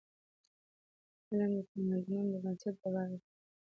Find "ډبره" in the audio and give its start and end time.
2.81-3.03